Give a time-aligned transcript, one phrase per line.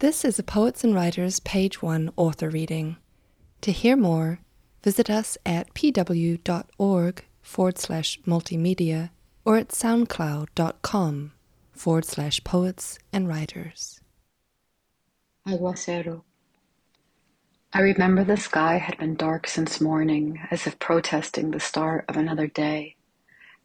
[0.00, 2.96] This is a Poets and Writers Page 1 author reading.
[3.60, 4.40] To hear more,
[4.82, 9.10] visit us at pw.org forward slash multimedia
[9.44, 11.32] or at soundcloud.com
[11.72, 14.00] forward slash poets and writers.
[15.46, 16.22] Aguacero.
[17.74, 22.16] I remember the sky had been dark since morning, as if protesting the start of
[22.16, 22.96] another day.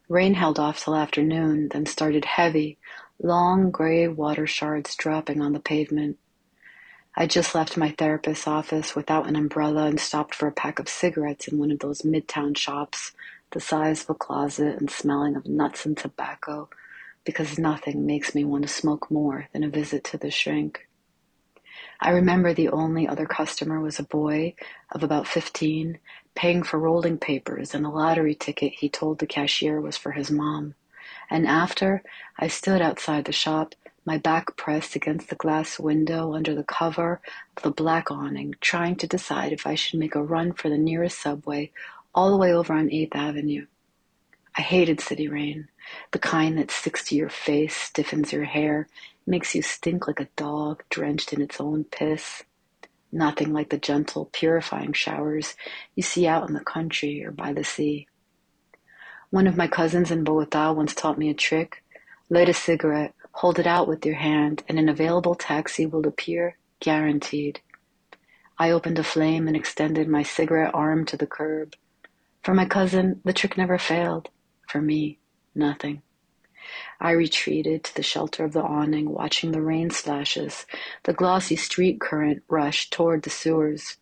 [0.10, 2.78] Rain held off till afternoon, then started heavy,
[3.24, 6.18] long gray water shards dropping on the pavement.
[7.18, 10.90] I just left my therapist's office without an umbrella and stopped for a pack of
[10.90, 13.14] cigarettes in one of those midtown shops,
[13.52, 16.70] the size of a closet and smelling of nuts and tobacco,
[17.24, 20.90] because nothing makes me want to smoke more than a visit to the shrink.
[22.02, 24.54] I remember the only other customer was a boy
[24.92, 26.00] of about 15,
[26.36, 30.30] paying for rolling papers and a lottery ticket he told the cashier was for his
[30.30, 30.76] mom.
[31.30, 32.04] And after,
[32.38, 33.74] I stood outside the shop
[34.06, 37.22] my back pressed against the glass window under the cover
[37.58, 40.78] of the black awning, trying to decide if I should make a run for the
[40.78, 41.72] nearest subway
[42.14, 43.66] all the way over on 8th Avenue.
[44.58, 45.68] I hated city rain,
[46.12, 48.88] the kind that sticks to your face, stiffens your hair,
[49.28, 52.44] makes you stink like a dog drenched in its own piss.
[53.12, 55.56] Nothing like the gentle, purifying showers
[55.96, 58.08] you see out in the country or by the sea.
[59.30, 61.84] One of my cousins in Bogota once taught me a trick.
[62.30, 66.58] Light a cigarette, Hold it out with your hand, and an available taxi will appear,
[66.80, 67.60] guaranteed.
[68.58, 71.76] I opened a flame and extended my cigarette arm to the curb.
[72.44, 74.30] For my cousin, the trick never failed.
[74.70, 75.20] For me,
[75.54, 76.02] nothing.
[77.02, 80.66] I retreated to the shelter of the awning, watching the rain splashes,
[81.04, 83.98] the glossy street current rush toward the sewers.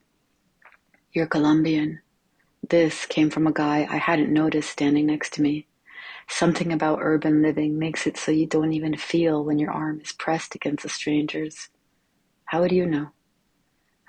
[1.12, 2.02] You're Colombian.
[2.70, 5.66] This came from a guy I hadn't noticed standing next to me.
[6.30, 10.12] Something about urban living makes it so you don't even feel when your arm is
[10.14, 11.70] pressed against a stranger's.
[12.46, 13.10] How would you know?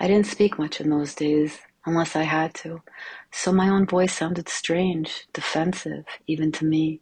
[0.01, 2.83] I didn't speak much in those days, unless I had to,
[3.31, 7.01] so my own voice sounded strange, defensive, even to me.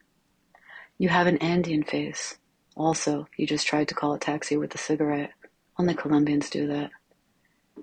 [0.98, 2.38] You have an Andean face.
[2.76, 5.32] Also, you just tried to call a taxi with a cigarette.
[5.78, 6.90] Only Colombians do that.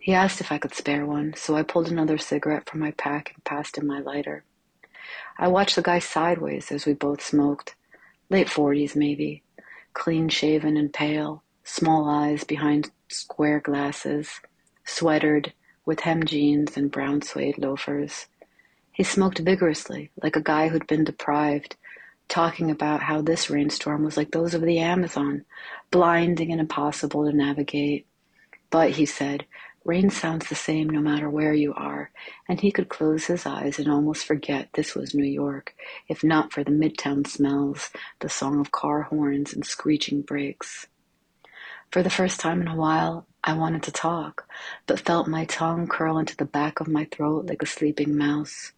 [0.02, 3.32] He asked if I could spare one, so I pulled another cigarette from my pack
[3.34, 4.46] and passed him my lighter.
[5.42, 7.74] I watched the guy sideways as we both smoked.
[8.30, 9.42] Late forties, maybe.
[9.94, 14.42] Clean shaven and pale, small eyes behind square glasses,
[14.84, 15.54] sweatered
[15.86, 18.28] with hem jeans and brown suede loafers.
[18.92, 21.78] He smoked vigorously, like a guy who'd been deprived,
[22.28, 25.46] talking about how this rainstorm was like those of the Amazon,
[25.90, 28.06] blinding and impossible to navigate.
[28.70, 29.46] But, he said,
[29.90, 32.12] Rain sounds the same no matter where you are,
[32.48, 35.74] and he could close his eyes and almost forget this was New York,
[36.08, 37.90] if not for the midtown smells,
[38.20, 40.86] the song of car horns and screeching brakes.
[41.92, 44.48] For the first time in a while, I wanted to talk,
[44.86, 48.74] but felt my tongue curl into the back of my throat like a sleeping mouse.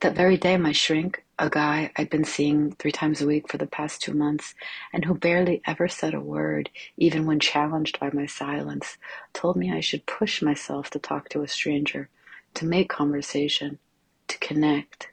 [0.00, 3.58] That very day, my shrink, a guy I'd been seeing three times a week for
[3.58, 4.54] the past two months,
[4.92, 8.96] and who barely ever said a word, even when challenged by my silence,
[9.32, 12.08] told me I should push myself to talk to a stranger,
[12.54, 13.80] to make conversation,
[14.28, 15.10] to connect.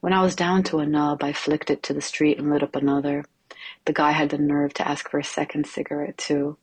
[0.00, 2.64] When I was down to a nub, I flicked it to the street and lit
[2.64, 3.24] up another.
[3.84, 6.56] The guy had the nerve to ask for a second cigarette, too.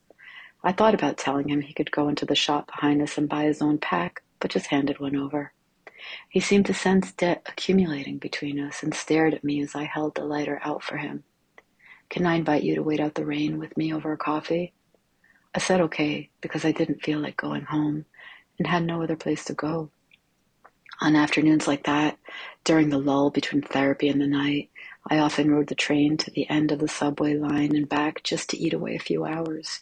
[0.65, 3.45] I thought about telling him he could go into the shop behind us and buy
[3.45, 5.53] his own pack, but just handed one over.
[6.29, 10.15] He seemed to sense debt accumulating between us and stared at me as I held
[10.15, 11.23] the lighter out for him.
[12.09, 14.73] Can I invite you to wait out the rain with me over a coffee?
[15.53, 18.05] I said okay because I didn't feel like going home
[18.57, 19.89] and had no other place to go.
[20.99, 22.17] On afternoons like that,
[22.63, 24.69] during the lull between therapy and the night,
[25.09, 28.49] I often rode the train to the end of the subway line and back just
[28.49, 29.81] to eat away a few hours,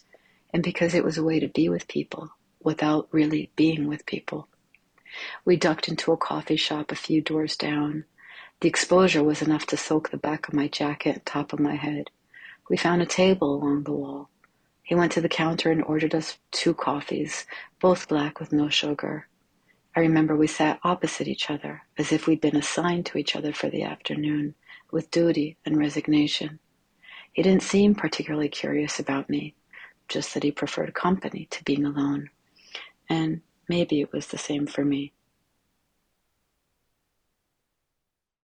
[0.52, 2.30] and because it was a way to be with people
[2.62, 4.48] without really being with people.
[5.44, 8.04] We ducked into a coffee shop a few doors down.
[8.60, 11.76] The exposure was enough to soak the back of my jacket and top of my
[11.76, 12.10] head.
[12.68, 14.30] We found a table along the wall.
[14.82, 17.46] He went to the counter and ordered us two coffees,
[17.80, 19.28] both black with no sugar.
[19.96, 23.52] I remember we sat opposite each other, as if we'd been assigned to each other
[23.52, 24.54] for the afternoon,
[24.90, 26.60] with duty and resignation.
[27.32, 29.54] He didn't seem particularly curious about me,
[30.08, 32.30] just that he preferred company to being alone.
[33.08, 35.14] And Maybe it was the same for me.